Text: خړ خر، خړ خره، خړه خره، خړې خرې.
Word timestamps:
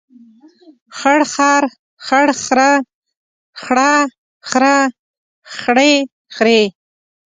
خړ 0.97 1.19
خر، 1.33 1.63
خړ 2.05 2.27
خره، 2.45 2.69
خړه 3.67 3.91
خره، 4.49 4.77
خړې 5.57 5.93
خرې. 6.35 6.61